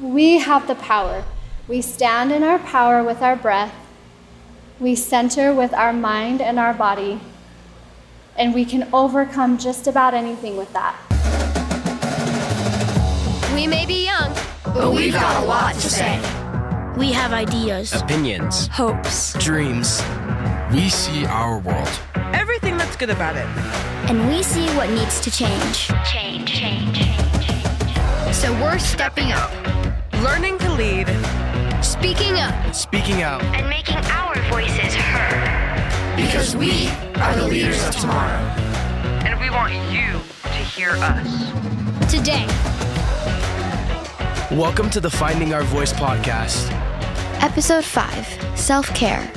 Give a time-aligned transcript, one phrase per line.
[0.00, 1.24] We have the power.
[1.68, 3.74] We stand in our power with our breath.
[4.78, 7.20] We center with our mind and our body.
[8.34, 10.96] And we can overcome just about anything with that.
[13.54, 14.32] We may be young,
[14.64, 16.18] but we've got a lot to say.
[16.96, 20.02] We have ideas, opinions, hopes, dreams.
[20.72, 22.00] We see our world,
[22.32, 23.44] everything that's good about it.
[24.08, 25.88] And we see what needs to change.
[26.10, 28.34] Change, change, change, change.
[28.34, 29.50] So we're stepping up,
[30.22, 31.06] learning to lead,
[31.82, 36.14] speaking up, speaking out, and making our voices heard.
[36.14, 38.36] Because we are the leaders of tomorrow.
[39.24, 42.10] And we want you to hear us.
[42.10, 42.46] Today.
[44.54, 46.70] Welcome to the Finding Our Voice podcast.
[47.42, 49.32] Episode 5 Self Care.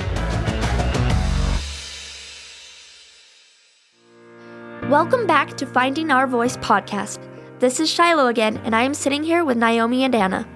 [4.90, 7.26] Welcome back to Finding Our Voice podcast.
[7.58, 10.46] This is Shiloh again, and I am sitting here with Naomi and Anna.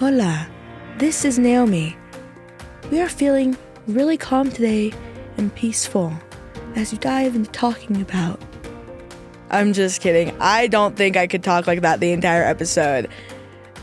[0.00, 0.48] Hola,
[0.98, 1.96] this is Naomi.
[2.92, 3.56] We are feeling
[3.88, 4.92] really calm today
[5.36, 6.12] and peaceful
[6.76, 8.40] as we dive into talking about.
[9.50, 10.40] I'm just kidding.
[10.40, 13.08] I don't think I could talk like that the entire episode.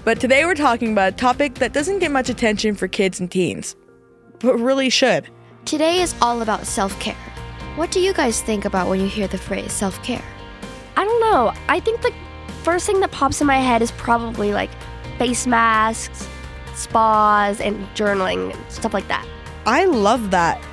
[0.05, 3.29] But today we're talking about a topic that doesn't get much attention for kids and
[3.29, 3.75] teens,
[4.39, 5.27] but really should.
[5.65, 7.17] Today is all about self care.
[7.75, 10.23] What do you guys think about when you hear the phrase self care?
[10.95, 11.51] I don't know.
[11.67, 12.13] I think the
[12.63, 14.69] first thing that pops in my head is probably like
[15.17, 16.27] face masks,
[16.73, 19.27] spas, and journaling stuff like that.
[19.65, 20.63] I love that.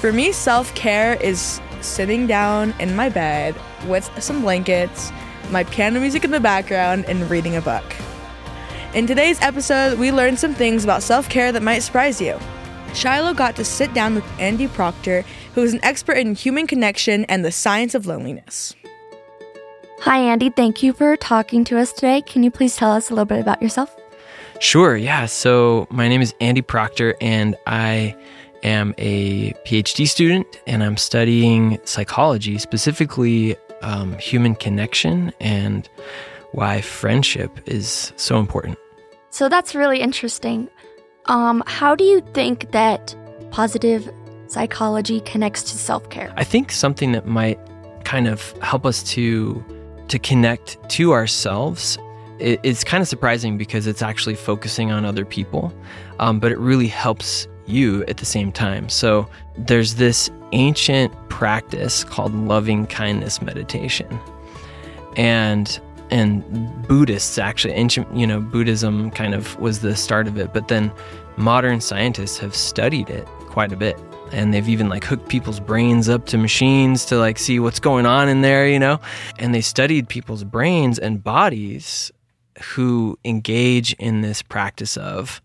[0.00, 3.54] For me, self care is sitting down in my bed
[3.86, 5.12] with some blankets,
[5.50, 7.84] my piano music in the background, and reading a book.
[8.94, 12.38] In today's episode, we learned some things about self care that might surprise you.
[12.94, 17.24] Shiloh got to sit down with Andy Proctor, who is an expert in human connection
[17.26, 18.74] and the science of loneliness.
[20.02, 20.50] Hi, Andy.
[20.50, 22.22] Thank you for talking to us today.
[22.22, 23.94] Can you please tell us a little bit about yourself?
[24.58, 25.26] Sure, yeah.
[25.26, 28.16] So, my name is Andy Proctor, and I
[28.64, 35.88] am a PhD student, and I'm studying psychology, specifically um, human connection and
[36.50, 38.78] why friendship is so important.
[39.30, 40.68] So that's really interesting.
[41.26, 43.14] Um, how do you think that
[43.52, 44.12] positive
[44.48, 46.34] psychology connects to self care?
[46.36, 47.60] I think something that might
[48.02, 49.64] kind of help us to
[50.12, 51.98] to connect to ourselves.
[52.38, 55.72] It, it's kind of surprising because it's actually focusing on other people,
[56.18, 58.90] um, but it really helps you at the same time.
[58.90, 64.20] So there's this ancient practice called loving kindness meditation,
[65.16, 65.80] and
[66.10, 70.68] and Buddhists actually ancient you know Buddhism kind of was the start of it but
[70.68, 70.92] then
[71.38, 73.98] modern scientists have studied it quite a bit
[74.32, 78.06] and they've even like hooked people's brains up to machines to like see what's going
[78.06, 79.00] on in there you know
[79.38, 82.10] and they studied people's brains and bodies
[82.74, 85.40] who engage in this practice of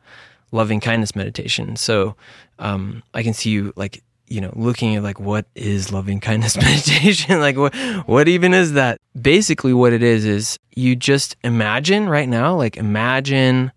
[0.52, 2.16] loving kindness meditation so
[2.60, 6.58] um, I can see you like you know, looking at like what is loving kindness
[6.62, 7.40] meditation?
[7.40, 7.74] like what
[8.06, 9.00] what even is that?
[9.20, 13.72] Basically what it is is you just imagine right now, like imagine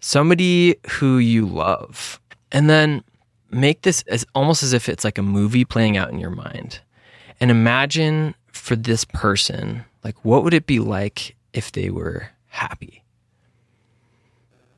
[0.00, 2.20] somebody who you love.
[2.52, 3.02] And then
[3.54, 6.80] make this as almost as if it's like a movie playing out in your mind.
[7.40, 13.02] And imagine for this person, like what would it be like if they were happy?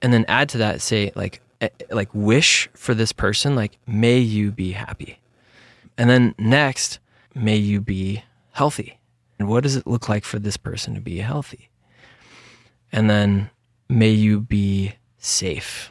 [0.03, 4.19] And then add to that say like Eh, like wish for this person like may
[4.19, 5.19] you be happy.
[5.97, 6.99] And then next
[7.35, 8.99] may you be healthy.
[9.39, 11.71] And what does it look like for this person to be healthy?
[12.93, 13.51] And then
[13.89, 15.91] may you be safe.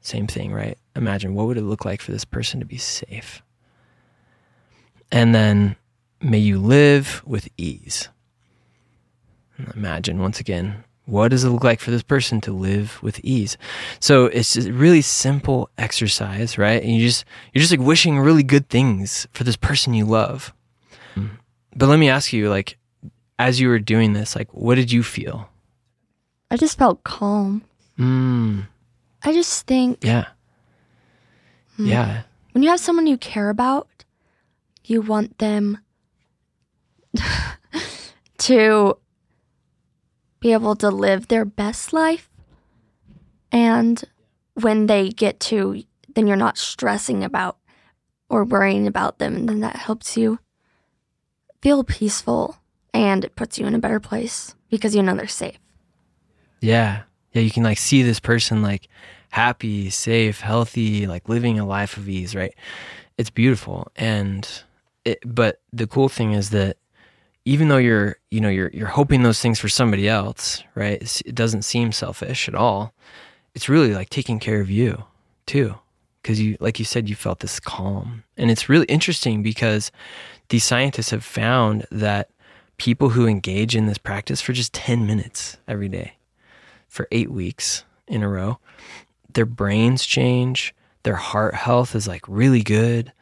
[0.00, 3.42] Same thing right imagine what would it look like for this person to be safe
[5.10, 5.76] and then
[6.20, 8.08] may you live with ease
[9.74, 13.58] imagine once again what does it look like for this person to live with ease?
[14.00, 16.82] So it's a really simple exercise, right?
[16.82, 20.54] And you just you're just like wishing really good things for this person you love.
[21.76, 22.78] But let me ask you, like,
[23.38, 25.48] as you were doing this, like, what did you feel?
[26.50, 27.64] I just felt calm.
[27.98, 28.68] Mm.
[29.24, 30.26] I just think, yeah,
[31.78, 32.22] mm, yeah.
[32.52, 34.04] When you have someone you care about,
[34.84, 35.78] you want them
[38.38, 38.98] to
[40.40, 42.28] be able to live their best life.
[43.50, 44.02] And
[44.54, 45.82] when they get to,
[46.14, 47.56] then you're not stressing about
[48.28, 49.36] or worrying about them.
[49.36, 50.38] And then that helps you
[51.62, 52.58] feel peaceful
[52.92, 55.58] and it puts you in a better place because you know they're safe.
[56.60, 57.02] Yeah.
[57.32, 57.42] Yeah.
[57.42, 58.88] You can like see this person like
[59.34, 62.54] happy, safe, healthy, like living a life of ease, right?
[63.18, 63.90] It's beautiful.
[63.96, 64.48] And
[65.04, 66.76] it, but the cool thing is that
[67.44, 71.20] even though you're you know you're you're hoping those things for somebody else right it's,
[71.22, 72.94] it doesn't seem selfish at all
[73.54, 75.04] it's really like taking care of you
[75.44, 75.74] too
[76.22, 79.92] because you like you said you felt this calm and it's really interesting because
[80.48, 82.30] these scientists have found that
[82.78, 86.14] people who engage in this practice for just 10 minutes every day
[86.88, 88.58] for 8 weeks in a row
[89.34, 93.12] their brains change their heart health is like really good.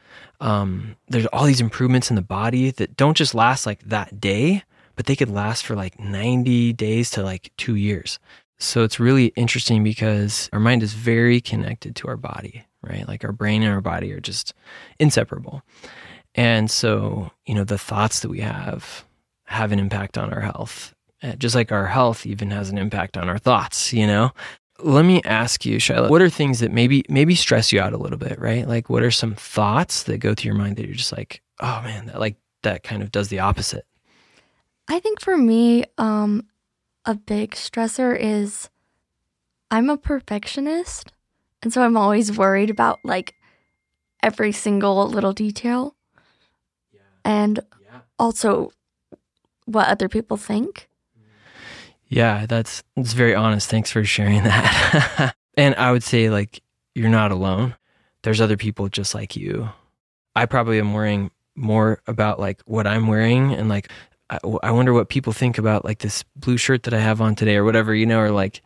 [0.40, 4.64] Um, there's all these improvements in the body that don't just last like that day
[4.94, 8.18] but they could last for like 90 days to like two years.
[8.58, 13.06] So it's really interesting because our mind is very connected to our body right?
[13.06, 14.54] Like our brain and our body are just
[14.98, 15.62] inseparable.
[16.34, 19.04] And so you know the thoughts that we have
[19.46, 23.16] have an impact on our health uh, just like our health even has an impact
[23.16, 24.30] on our thoughts you know
[24.84, 27.98] let me ask you, Shiloh, what are things that maybe maybe stress you out a
[27.98, 28.66] little bit, right?
[28.66, 31.80] Like what are some thoughts that go through your mind that you're just like, oh
[31.82, 33.86] man, that like that kind of does the opposite?
[34.88, 36.46] I think for me, um,
[37.04, 38.68] a big stressor is
[39.70, 41.12] I'm a perfectionist.
[41.62, 43.34] And so I'm always worried about like
[44.22, 45.94] every single little detail.
[46.92, 47.00] Yeah.
[47.24, 48.00] And yeah.
[48.18, 48.72] also
[49.64, 50.88] what other people think.
[52.12, 53.70] Yeah, that's that's very honest.
[53.70, 55.34] Thanks for sharing that.
[55.56, 56.62] and I would say like
[56.94, 57.74] you're not alone.
[58.22, 59.70] There's other people just like you.
[60.36, 63.90] I probably am worrying more about like what I'm wearing and like
[64.28, 67.34] I, I wonder what people think about like this blue shirt that I have on
[67.34, 68.60] today or whatever, you know, or like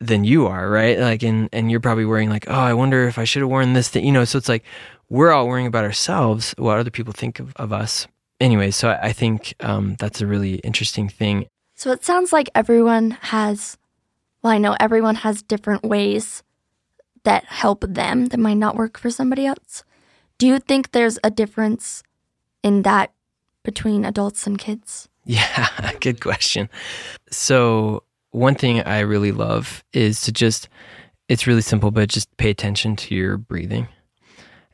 [0.00, 0.98] than you are, right?
[0.98, 3.74] Like and and you're probably wearing like, oh, I wonder if I should have worn
[3.74, 4.24] this thing, you know.
[4.24, 4.64] So it's like
[5.08, 8.08] we're all worrying about ourselves, what other people think of, of us.
[8.40, 11.46] Anyway, so I, I think um, that's a really interesting thing.
[11.78, 13.78] So it sounds like everyone has,
[14.42, 16.42] well, I know everyone has different ways
[17.22, 19.84] that help them that might not work for somebody else.
[20.38, 22.02] Do you think there's a difference
[22.64, 23.12] in that
[23.62, 25.08] between adults and kids?
[25.24, 26.70] Yeah, good question.
[27.30, 30.70] So, one thing I really love is to just,
[31.28, 33.88] it's really simple, but just pay attention to your breathing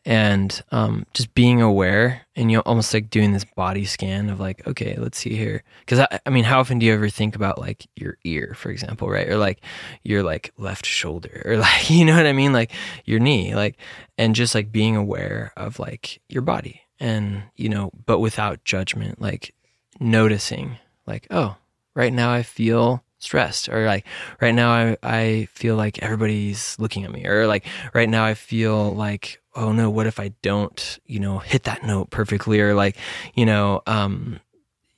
[0.05, 4.39] and um, just being aware and you know almost like doing this body scan of
[4.39, 5.63] like okay let's see here.
[5.81, 8.71] Because I, I mean how often do you ever think about like your ear for
[8.71, 9.29] example right?
[9.29, 9.63] Or like
[10.03, 12.53] your like left shoulder or like you know what i mean?
[12.53, 12.73] Like
[13.05, 13.77] your knee like
[14.19, 16.83] and just like being aware of like your body.
[17.01, 19.55] And you know but without judgment like
[20.01, 21.57] noticing like oh
[21.95, 24.07] right now i feel stressed or like
[24.41, 27.65] right now I, I feel like everybody's looking at me or like
[27.95, 31.85] right now I feel like oh no what if I don't you know hit that
[31.85, 32.61] note perfectly?
[32.61, 32.97] Or like
[33.35, 34.41] you know um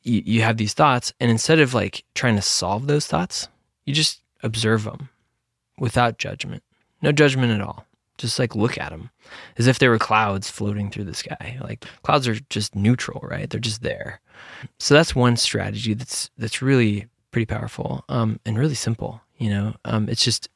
[0.03, 3.49] you, you have these thoughts and instead of like trying to solve those thoughts
[3.85, 5.09] you just observe them
[5.79, 6.63] without judgment.
[7.03, 7.87] No judgment at all.
[8.19, 9.11] Just like look at them
[9.59, 11.59] as if they were clouds floating through the sky.
[11.61, 13.49] Like clouds are just neutral right?
[13.49, 14.21] They're just there.
[14.79, 19.21] So that's one strategy that's that's really pretty powerful um, and really simple.
[19.37, 20.49] You know, um, it's just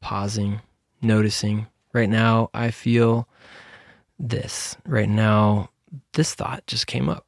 [0.00, 0.62] pausing,
[1.02, 1.66] noticing.
[1.92, 3.28] Right now, I feel
[4.18, 4.76] this.
[4.86, 5.70] Right now,
[6.14, 7.26] this thought just came up.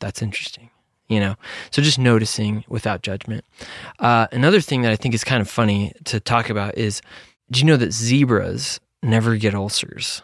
[0.00, 0.70] That's interesting.
[1.08, 1.36] You know,
[1.70, 3.44] so just noticing without judgment.
[3.98, 7.00] Uh, another thing that I think is kind of funny to talk about is
[7.50, 10.20] do you know that zebras never get ulcers?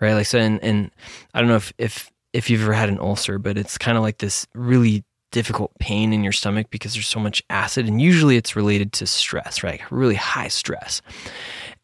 [0.00, 0.14] Right?
[0.14, 0.90] Like, so, and, and
[1.34, 4.02] I don't know if, if, if you've ever had an ulcer, but it's kind of
[4.02, 8.36] like this really difficult pain in your stomach because there's so much acid and usually
[8.36, 9.80] it's related to stress right?
[9.90, 11.02] Really high stress.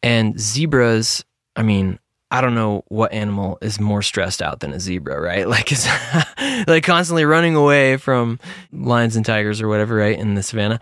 [0.01, 1.25] And zebras
[1.55, 1.99] i mean
[2.31, 5.47] i don't know what animal is more stressed out than a zebra right?
[5.55, 5.71] Like
[6.67, 8.39] like constantly running away from
[8.71, 10.79] lions and tigers or whatever right in the savannah.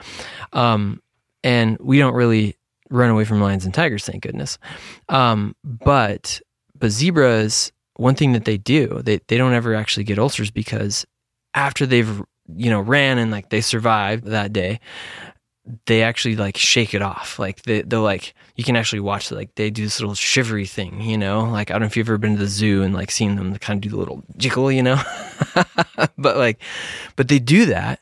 [0.54, 1.02] Um,
[1.44, 2.56] and we don't really
[2.90, 4.60] run away from lions and tigers thank goodness.
[5.10, 6.42] Um, but
[6.78, 11.06] but zebras one thing that they do they, they don't ever actually get ulcers because
[11.54, 12.22] after they've
[12.56, 14.80] you know, ran and like they survived that day,
[15.86, 17.40] they actually like shake it off.
[17.40, 21.02] Like they, they'll like, you can actually watch like they do this little shivery thing,
[21.02, 23.12] you know, like I don't know if you've ever been to the zoo and like
[23.12, 25.02] seen them kind of do the little jiggle, you know,
[26.18, 26.62] but like,
[27.16, 28.00] but they do that,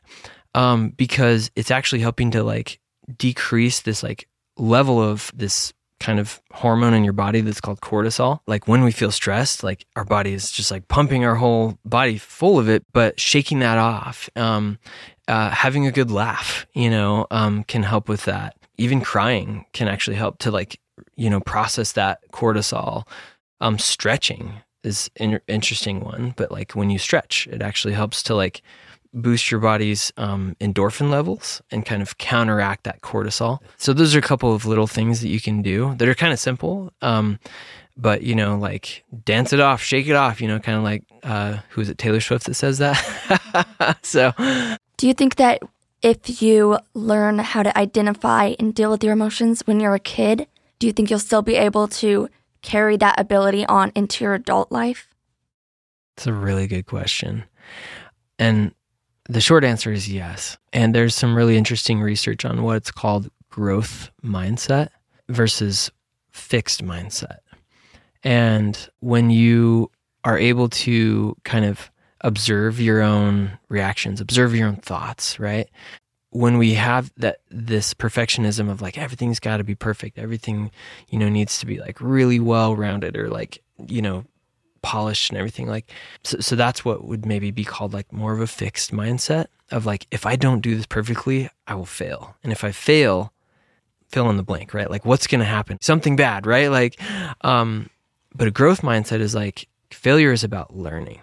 [0.54, 2.80] um, because it's actually helping to like
[3.18, 8.40] decrease this like level of this kind of hormone in your body that's called cortisol.
[8.48, 12.18] Like when we feel stressed, like our body is just like pumping our whole body
[12.18, 14.78] full of it, but shaking that off, um,
[15.28, 18.56] uh, having a good laugh, you know, um, can help with that.
[18.78, 20.80] Even crying can actually help to like,
[21.16, 23.08] you know, process that cortisol.
[23.62, 28.36] Um, stretching is an interesting one, but like when you stretch, it actually helps to
[28.36, 28.62] like
[29.16, 33.60] boost your body's um, endorphin levels and kind of counteract that cortisol.
[33.78, 36.34] So those are a couple of little things that you can do that are kind
[36.34, 37.40] of simple, um,
[37.98, 41.04] but you know, like dance it off, shake it off, you know, kind of like
[41.24, 43.98] uh, who is it, Taylor Swift that says that?
[44.04, 44.34] so,
[44.98, 45.62] Do you think that
[46.02, 50.46] if you learn how to identify and deal with your emotions when you're a kid,
[50.78, 52.30] do you think you'll still be able to
[52.62, 55.08] carry that ability on into your adult life?
[56.18, 57.44] it's a really good question.
[58.40, 58.74] And
[59.28, 60.58] the short answer is yes.
[60.74, 64.90] And there's some really interesting research on what's called growth mindset
[65.30, 65.92] versus
[66.32, 67.40] fixed mindset.
[68.24, 69.92] And when you
[70.24, 71.92] are able to kind of
[72.22, 75.70] observe your own reactions, observe your own thoughts, right?
[76.32, 80.72] When we have that this perfectionism of like everything's got to be perfect, everything,
[81.10, 84.26] you know, needs to be like really well rounded or like, you know,
[84.86, 85.90] polished and everything like
[86.24, 89.84] so, so that's what would maybe be called like more of a fixed mindset of
[89.84, 92.36] like if i don't do this perfectly i will fail.
[92.44, 93.34] And if i fail
[94.10, 94.90] fill in the blank right?
[94.90, 95.80] Like what's going to happen?
[95.82, 96.70] Something bad right?
[96.70, 97.02] Like
[97.42, 97.90] um
[98.36, 101.22] but a growth mindset is like failure is about learning.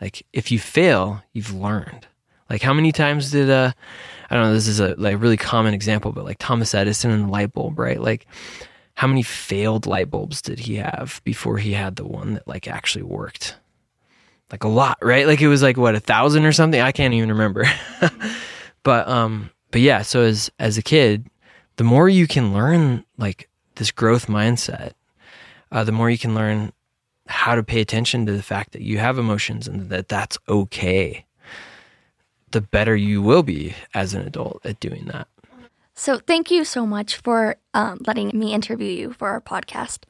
[0.00, 2.06] Like if you fail you've learned.
[2.48, 3.72] Like how many times did uh
[4.30, 7.24] i don't know this is a like really common example but like thomas edison and
[7.24, 8.00] the light bulb right?
[8.00, 8.28] Like
[9.00, 12.68] how many failed light bulbs did he have before he had the one that like
[12.68, 13.56] actually worked?
[14.50, 15.26] Like a lot, right?
[15.26, 16.82] Like it was like what a thousand or something.
[16.82, 17.64] I can't even remember.
[18.82, 20.02] but um, but yeah.
[20.02, 21.30] So as as a kid,
[21.76, 24.92] the more you can learn like this growth mindset,
[25.72, 26.70] uh, the more you can learn
[27.26, 31.24] how to pay attention to the fact that you have emotions and that that's okay.
[32.50, 35.26] The better you will be as an adult at doing that.
[36.00, 40.04] So, thank you so much for um, letting me interview you for our podcast.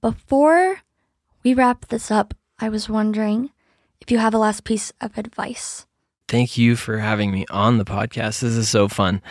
[0.00, 0.80] Before
[1.44, 3.52] we wrap this up, I was wondering
[4.00, 5.86] if you have a last piece of advice.
[6.26, 8.40] Thank you for having me on the podcast.
[8.40, 9.22] This is so fun.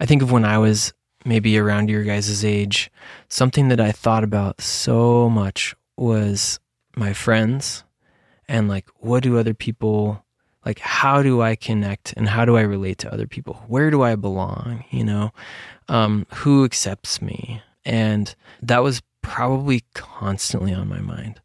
[0.00, 0.94] I think of when I was
[1.26, 2.90] maybe around your guys' age,
[3.28, 6.60] something that I thought about so much was
[6.96, 7.84] my friends
[8.48, 10.24] and like, what do other people
[10.68, 13.54] like how do i connect and how do i relate to other people?
[13.68, 15.32] Where do i belong you know?
[15.88, 17.62] Um, who accepts me?
[17.86, 21.40] And that was probably constantly on my mind.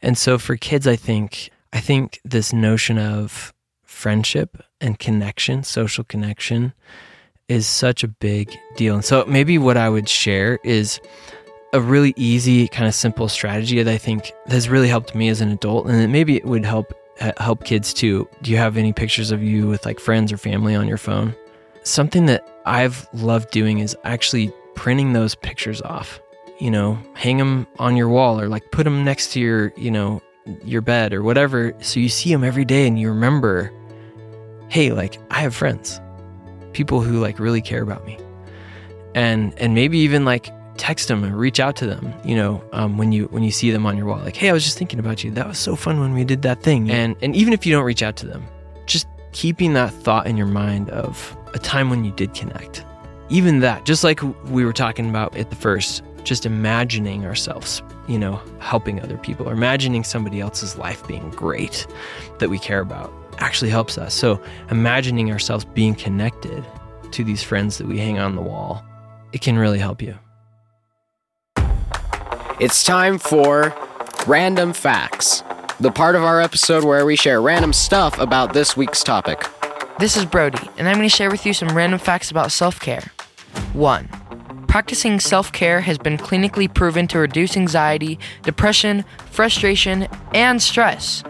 [0.00, 3.52] And so for kids i think i think this notion of
[3.84, 6.72] friendship and connection social connection
[7.48, 8.94] is such a big deal.
[8.94, 11.00] And so maybe what i would share is
[11.74, 15.42] a really easy kind of simple strategy that i think has really helped me as
[15.42, 18.28] an adult and maybe it would help Uh, help kids too.
[18.42, 21.34] Do you have any pictures of you with like friends or family on your phone?
[21.82, 26.20] Something that I've loved doing is actually printing those pictures off.
[26.60, 29.90] You know, hang them on your wall or like put them next to your, you
[29.90, 30.22] know,
[30.64, 33.72] your bed or whatever so you see them every day and you remember,
[34.68, 36.00] hey, like I have friends.
[36.72, 38.18] People who like really care about me.
[39.14, 43.12] And and maybe even like text them reach out to them you know um, when
[43.12, 45.24] you when you see them on your wall like hey i was just thinking about
[45.24, 45.30] you.
[45.30, 46.90] That was so fun when we did that thing.
[46.90, 48.46] And and even if you don't reach out to them
[48.86, 52.84] just keeping that thought in your mind of a time when you did connect.
[53.28, 58.18] Even that just like we were talking about at the first just imagining ourselves you
[58.18, 61.86] know helping other people or imagining somebody else's life being great
[62.38, 64.14] that we care about actually helps us.
[64.14, 66.64] So imagining ourselves being connected
[67.12, 68.84] to these friends that we hang on the wall
[69.32, 70.18] it can really help you
[72.60, 73.72] it's time for
[74.26, 75.44] Random Facts,
[75.78, 79.46] the part of our episode where we share random stuff about this week's topic.
[80.00, 82.80] This is Brody, and I'm going to share with you some random facts about self
[82.80, 83.12] care.
[83.74, 84.08] 1.
[84.66, 91.22] Practicing self care has been clinically proven to reduce anxiety, depression, frustration, and stress,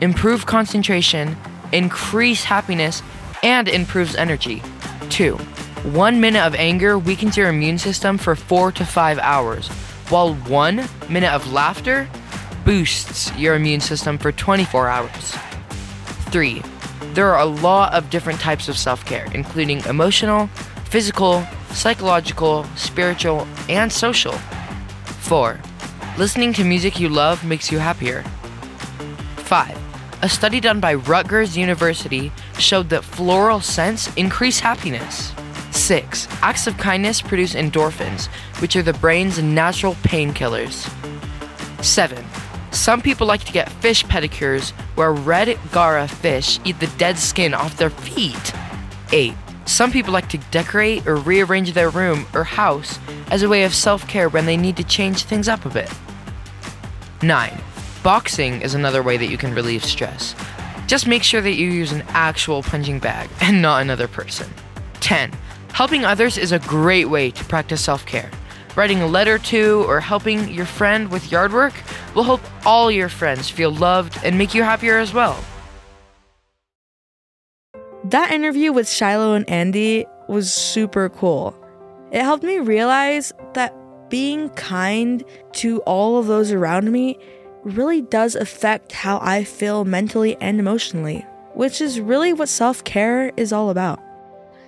[0.00, 1.36] improve concentration,
[1.72, 3.02] increase happiness,
[3.42, 4.62] and improves energy.
[5.10, 5.36] 2.
[5.92, 9.68] One minute of anger weakens your immune system for 4 to 5 hours
[10.12, 12.06] while one minute of laughter
[12.66, 15.34] boosts your immune system for 24 hours.
[16.28, 16.62] 3.
[17.14, 20.48] There are a lot of different types of self care, including emotional,
[20.84, 24.34] physical, psychological, spiritual, and social.
[25.24, 25.58] 4.
[26.18, 28.22] Listening to music you love makes you happier.
[29.36, 29.78] 5.
[30.20, 35.32] A study done by Rutgers University showed that floral scents increase happiness.
[35.92, 36.26] 6.
[36.40, 38.28] Acts of kindness produce endorphins,
[38.62, 40.88] which are the brain's natural painkillers.
[41.84, 42.24] 7.
[42.70, 47.52] Some people like to get fish pedicures where red gara fish eat the dead skin
[47.52, 48.54] off their feet.
[49.12, 49.34] 8.
[49.66, 52.98] Some people like to decorate or rearrange their room or house
[53.30, 55.90] as a way of self care when they need to change things up a bit.
[57.22, 57.60] 9.
[58.02, 60.34] Boxing is another way that you can relieve stress.
[60.86, 64.50] Just make sure that you use an actual punching bag and not another person.
[65.00, 65.30] 10.
[65.72, 68.30] Helping others is a great way to practice self care.
[68.76, 71.74] writing a letter to, or helping your friend with yard work
[72.14, 75.36] will help all your friends feel loved and make you happier as well.
[78.04, 81.54] That interview with Shiloh and Andy was super cool.
[82.10, 83.74] It helped me realize that
[84.10, 87.18] being kind to all of those around me
[87.62, 91.24] really does affect how I feel mentally and emotionally,
[91.54, 94.00] which is really what self care is all about.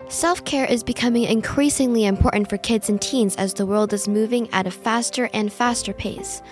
[0.09, 4.51] Self care is becoming increasingly important for kids and teens as the world is moving
[4.53, 6.43] at a faster and faster pace.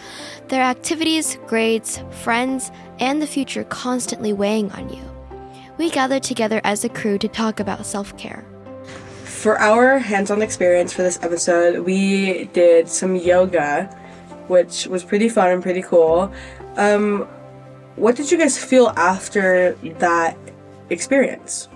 [0.48, 5.02] Their activities, grades, friends, and the future constantly weighing on you.
[5.76, 8.46] We gathered together as a crew to talk about self care.
[9.24, 13.84] For our hands on experience for this episode, we did some yoga,
[14.48, 16.32] which was pretty fun and pretty cool.
[16.76, 17.28] Um,
[17.96, 20.38] what did you guys feel after that
[20.88, 21.68] experience?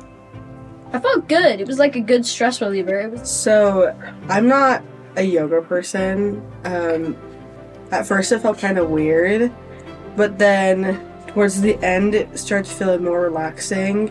[0.96, 1.60] I felt good.
[1.60, 2.98] It was like a good stress reliever.
[2.98, 3.94] It was So,
[4.30, 4.82] I'm not
[5.16, 6.40] a yoga person.
[6.64, 7.14] Um,
[7.90, 9.52] at first, it felt kind of weird,
[10.16, 14.10] but then towards the end, it started feeling more relaxing.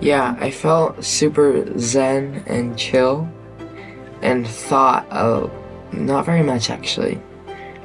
[0.00, 3.28] Yeah, I felt super zen and chill
[4.22, 5.48] and thought uh,
[5.90, 7.20] not very much actually.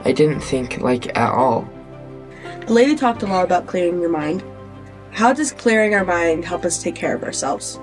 [0.05, 1.67] I didn't think like at all.
[2.67, 4.43] The lady talked a lot about clearing your mind.
[5.09, 7.79] How does clearing our mind help us take care of ourselves?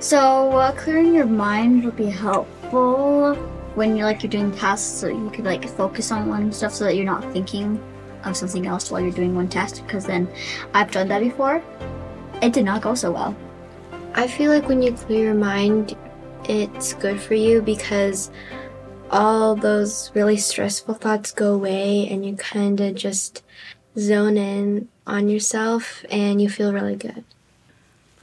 [0.00, 3.34] So uh, clearing your mind would be helpful
[3.74, 6.84] when you're like you're doing tasks, so you could like focus on one stuff, so
[6.84, 7.80] that you're not thinking
[8.24, 9.82] of something else while you're doing one task.
[9.86, 10.28] Because then,
[10.74, 11.62] I've done that before.
[12.42, 13.36] It did not go so well.
[14.14, 15.96] I feel like when you clear your mind,
[16.44, 18.30] it's good for you because
[19.10, 23.42] all those really stressful thoughts go away and you kind of just
[23.98, 27.24] zone in on yourself and you feel really good.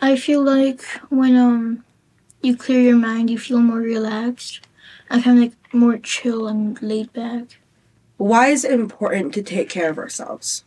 [0.05, 1.83] I feel like when um
[2.41, 4.65] you clear your mind, you feel more relaxed
[5.09, 7.59] I kind of like more chill and laid back.
[8.17, 10.63] Why is it important to take care of ourselves?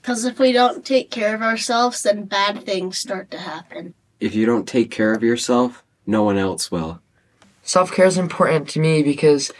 [0.00, 3.94] Because if we don't take care of ourselves, then bad things start to happen.
[4.20, 7.00] If you don't take care of yourself, no one else will.
[7.62, 9.50] Self care is important to me because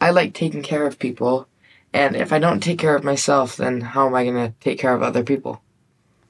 [0.00, 1.48] I like taking care of people.
[1.92, 4.78] And if I don't take care of myself, then how am I going to take
[4.78, 5.62] care of other people?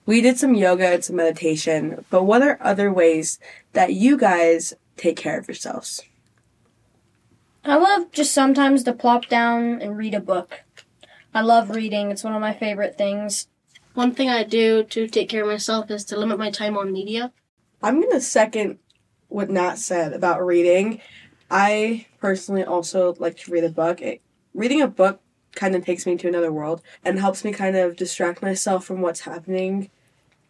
[0.07, 3.39] We did some yoga and some meditation, but what are other ways
[3.73, 6.03] that you guys take care of yourselves?
[7.65, 10.65] I love just sometimes to plop down and read a book.
[11.33, 12.11] I love reading.
[12.11, 13.49] It's one of my favorite things.
[13.95, 16.93] One thing I do to take care of myself is to limit my time on
[16.93, 17.33] media.
[17.83, 18.79] I'm going to second
[19.29, 21.01] what Nat said about reading.
[21.51, 24.03] I personally also like to read a book.
[24.03, 24.21] It,
[24.53, 25.21] reading a book
[25.55, 29.01] kind of takes me to another world and helps me kind of distract myself from
[29.01, 29.91] what's happening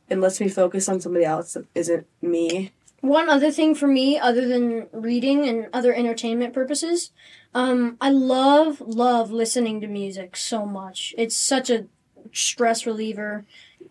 [0.08, 2.72] and lets me focus on somebody else that isn't me.
[3.00, 7.10] One other thing for me, other than reading and other entertainment purposes,
[7.54, 11.14] um, I love, love listening to music so much.
[11.18, 11.84] It's such a
[12.32, 13.44] stress reliever.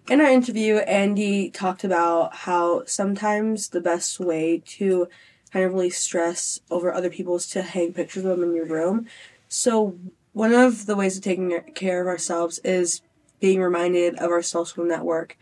[0.10, 5.08] In our interview, Andy talked about how sometimes the best way to
[5.52, 8.66] kind of release stress over other people is to hang pictures of them in your
[8.66, 9.06] room.
[9.48, 9.96] So,
[10.34, 13.02] one of the ways of taking care of ourselves is
[13.40, 15.38] being reminded of our social network.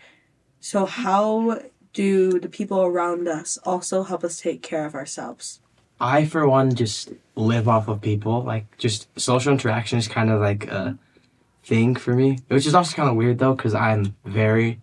[0.60, 1.60] So, how
[1.94, 5.60] do the people around us also help us take care of ourselves?
[6.00, 8.44] I, for one, just live off of people.
[8.44, 10.98] Like, just social interaction is kind of like a
[11.64, 14.80] thing for me, which is also kind of weird though, because I'm very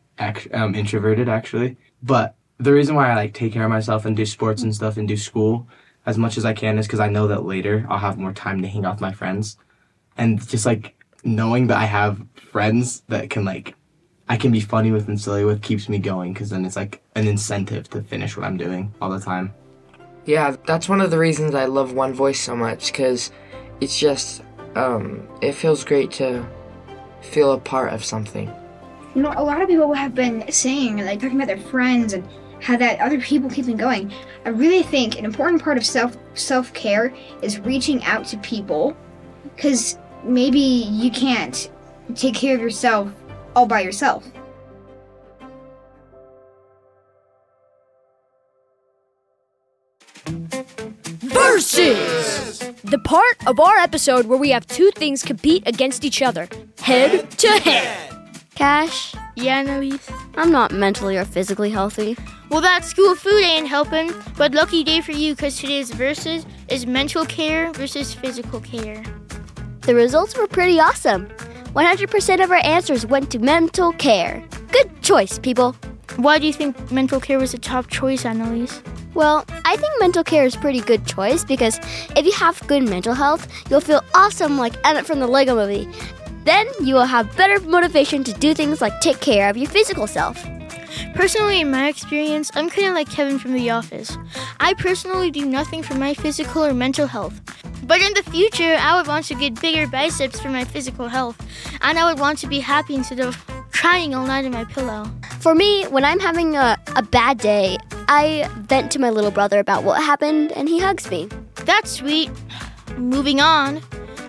[0.53, 1.77] um, introverted actually.
[2.03, 4.97] But the reason why I like take care of myself and do sports and stuff
[4.97, 5.67] and do school
[6.07, 8.63] as much as I can is because I know that later I'll have more time
[8.63, 9.57] to hang out with my friends,
[10.19, 12.21] and just like knowing that I have
[12.53, 13.75] friends that can like
[14.29, 17.01] I can be funny with and silly with keeps me going because then it's like
[17.15, 19.55] an incentive to finish what I'm doing all the time.
[20.27, 23.33] Yeah, that's one of the reasons I love One Voice so much because
[23.81, 24.43] it's just,
[24.75, 26.47] um, it feels great to
[27.23, 28.53] feel a part of something.
[29.15, 32.29] You know, a lot of people have been saying, like, talking about their friends and
[32.61, 34.13] how that other people keep them going.
[34.45, 38.95] I really think an important part of self self care is reaching out to people,
[39.57, 41.71] because maybe you can't
[42.15, 43.09] take care of yourself
[43.55, 44.25] all by yourself.
[51.23, 52.59] Versus!
[52.85, 56.49] The part of our episode where we have two things compete against each other
[56.81, 58.15] head to head.
[58.55, 59.15] Cash?
[59.37, 60.11] Yeah, Annalise?
[60.37, 62.17] I'm not mentally or physically healthy.
[62.51, 66.87] Well, that school food ain't helping, but lucky day for you because today's versus is
[66.87, 69.05] mental care versus physical care.
[69.89, 71.29] The results were pretty awesome.
[71.75, 74.45] 100% of our answers went to mental care.
[74.71, 75.75] Good choice, people.
[76.17, 78.83] Why do you think mental care was a top choice, Annalise?
[79.15, 81.81] Well, I think mental care is a pretty good choice because
[82.15, 85.89] if you have good mental health, you'll feel awesome like Emmett from the Lego movie.
[86.45, 90.07] Then you will have better motivation to do things like take care of your physical
[90.07, 90.47] self.
[91.15, 94.17] Personally, in my experience, I'm kind of like Kevin from The Office.
[94.61, 97.41] I personally do nothing for my physical or mental health.
[97.85, 101.41] But in the future, I would want to get bigger biceps for my physical health.
[101.81, 103.37] And I would want to be happy instead of
[103.73, 105.11] crying all night in my pillow.
[105.41, 109.59] For me, when I'm having a, a bad day, I vent to my little brother
[109.59, 111.29] about what happened and he hugs me.
[111.65, 112.31] That's sweet.
[112.97, 113.81] Moving on.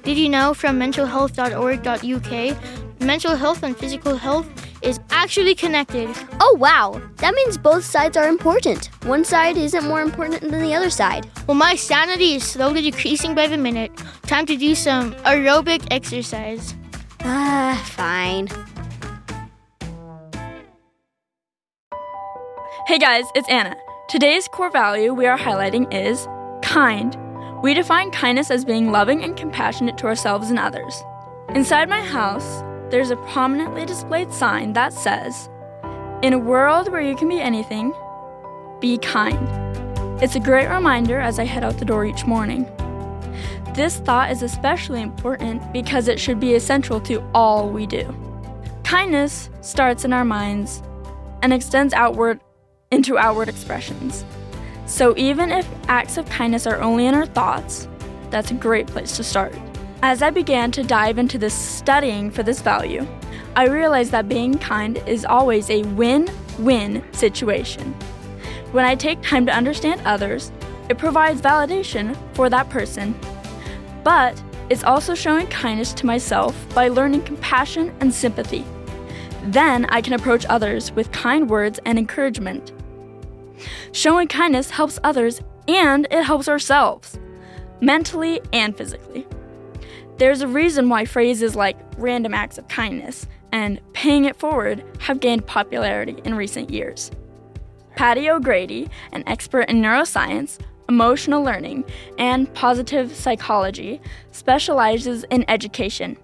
[0.04, 4.48] Did you know from mentalhealth.org.uk, mental health and physical health
[4.82, 6.10] is actually connected?
[6.40, 7.02] Oh, wow.
[7.18, 8.90] That means both sides are important.
[9.04, 11.30] One side isn't more important than the other side.
[11.48, 13.92] Well, my sanity is slowly decreasing by the minute.
[14.24, 16.76] Time to do some aerobic exercise.
[17.22, 18.48] Ah, fine.
[22.88, 23.76] Hey guys, it's Anna.
[24.08, 26.28] Today's core value we are highlighting is
[26.64, 27.16] kind.
[27.62, 31.04] We define kindness as being loving and compassionate to ourselves and others.
[31.50, 35.50] Inside my house, there's a prominently displayed sign that says,
[36.24, 37.94] In a world where you can be anything,
[38.80, 39.48] be kind.
[40.22, 42.64] It's a great reminder as I head out the door each morning.
[43.74, 48.14] This thought is especially important because it should be essential to all we do.
[48.84, 50.82] Kindness starts in our minds
[51.42, 52.40] and extends outward
[52.92, 54.26] into outward expressions.
[54.88, 57.88] So even if acts of kindness are only in our thoughts,
[58.32, 59.54] that's a great place to start.
[60.02, 63.06] As I began to dive into this studying for this value,
[63.58, 67.94] I realized that being kind is always a win win situation.
[68.72, 70.54] When I take time to understand others,
[70.88, 73.14] it provides validation for that person,
[74.06, 78.64] but it's also showing kindness to myself by learning compassion and sympathy.
[79.44, 82.72] Then I can approach others with kind words and encouragement.
[83.92, 87.20] Showing kindness helps others and it helps ourselves,
[87.82, 89.28] mentally and physically.
[90.20, 95.22] There's a reason why phrases like random acts of kindness and paying it forward have
[95.22, 97.10] gained popularity in recent years.
[97.96, 101.86] Patty O'Grady, an expert in neuroscience, emotional learning,
[102.18, 104.02] and positive psychology,
[104.34, 106.18] specializes in education.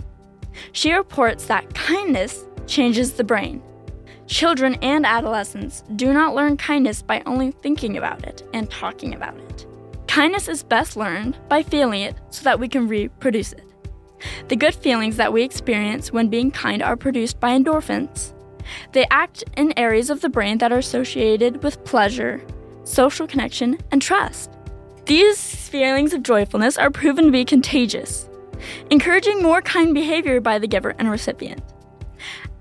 [0.74, 3.64] She reports that kindness changes the brain.
[4.28, 9.38] Children and adolescents do not learn kindness by only thinking about it and talking about
[9.38, 9.66] it.
[10.08, 13.65] Kindness is best learned by feeling it so that we can reproduce it.
[14.48, 18.34] The good feelings that we experience when being kind are produced by endorphins.
[18.94, 22.42] They act in areas of the brain that are associated with pleasure,
[22.84, 24.52] social connection, and trust.
[25.06, 28.28] These feelings of joyfulness are proven to be contagious,
[28.90, 31.62] encouraging more kind behavior by the giver and recipient.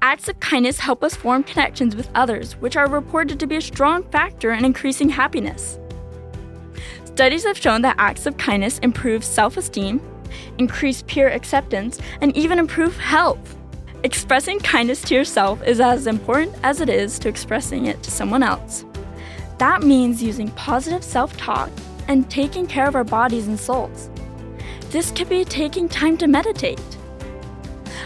[0.02, 3.60] Acts of kindness help us form connections with others, which are reported to be a
[3.62, 5.78] strong factor in increasing happiness.
[7.06, 10.02] Studies have shown that acts of kindness improve self esteem,
[10.58, 13.56] increase peer acceptance, and even improve health.
[14.04, 18.42] Expressing kindness to yourself is as important as it is to expressing it to someone
[18.42, 18.84] else.
[19.58, 21.70] That means using positive self talk
[22.08, 24.10] and taking care of our bodies and souls.
[24.90, 26.80] This could be taking time to meditate.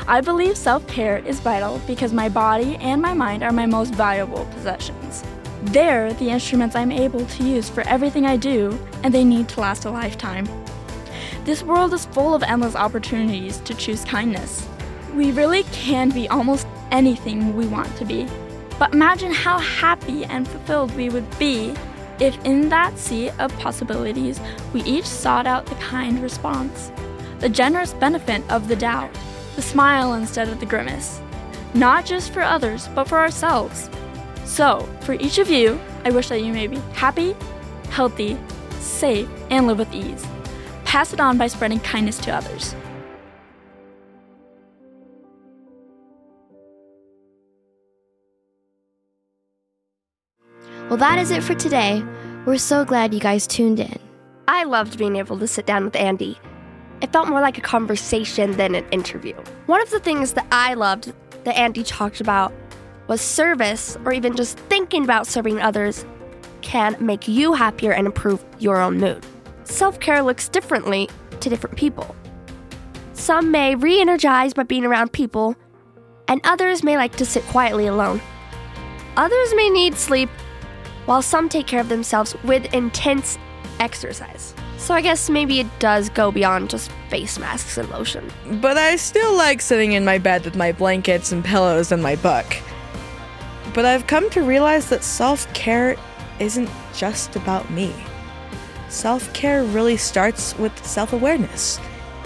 [0.07, 3.95] I believe self care is vital because my body and my mind are my most
[3.95, 5.25] valuable possessions.
[5.65, 9.61] They're the instruments I'm able to use for everything I do, and they need to
[9.61, 10.47] last a lifetime.
[11.49, 14.69] This world is full of endless opportunities to choose kindness.
[15.15, 18.29] We really can be almost anything we want to be.
[18.79, 21.75] But imagine how happy and fulfilled we would be
[22.21, 24.39] if, in that sea of possibilities,
[24.75, 26.93] we each sought out the kind response,
[27.39, 29.09] the generous benefit of the doubt,
[29.57, 31.19] the smile instead of the grimace,
[31.73, 33.89] not just for others, but for ourselves.
[34.45, 37.35] So, for each of you, I wish that you may be happy,
[37.89, 38.37] healthy,
[38.81, 40.27] safe, and live with ease.
[40.89, 42.75] Pass it on by spreading kindness to others.
[50.89, 52.03] Well, that is it for today.
[52.47, 53.99] We're so glad you guys tuned in.
[54.49, 56.39] I loved being able to sit down with Andy.
[57.03, 59.35] It felt more like a conversation than an interview.
[59.67, 61.13] One of the things that I loved
[61.45, 62.51] that Andy talked about
[63.09, 66.07] was service, or even just thinking about serving others,
[66.63, 69.27] can make you happier and improve your own mood.
[69.69, 72.17] Self care looks differently to different people.
[73.13, 75.57] Some may re energize by being around people,
[76.27, 78.21] and others may like to sit quietly alone.
[79.19, 80.31] Others may need sleep,
[81.05, 83.39] while some take care of themselves with intense
[83.79, 84.55] exercise.
[84.79, 88.31] So I guess maybe it does go beyond just face masks and lotion.
[88.63, 92.17] But I still like sitting in my bed with my blankets and pillows and my
[92.17, 92.47] book.
[93.75, 95.97] But I've come to realize that self care
[96.39, 97.93] isn't just about me.
[98.89, 101.79] Self care really starts with self awareness.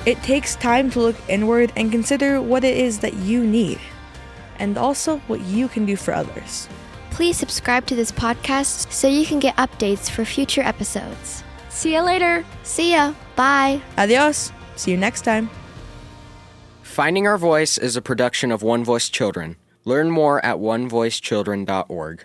[0.06, 3.78] It takes time to look inward and consider what it is that you need,
[4.58, 6.68] and also what you can do for others.
[7.10, 11.44] Please subscribe to this podcast so you can get updates for future episodes.
[11.68, 12.44] See you later.
[12.62, 13.14] See ya.
[13.36, 13.80] Bye.
[13.98, 14.52] Adios.
[14.76, 15.50] See you next time.
[16.82, 19.56] Finding Our Voice is a production of One Voice Children.
[19.84, 22.24] Learn more at onevoicechildren.org.